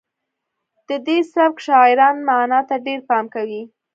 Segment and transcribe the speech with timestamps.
[0.87, 3.61] د دې سبک شاعران معنا ته ډیر پام کوي